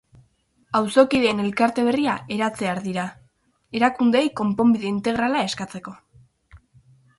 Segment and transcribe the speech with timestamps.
[0.77, 3.05] Auzokideen elkarte berria eratzear dira,
[3.81, 5.97] erakundeei konponbide integrala eskatzeko.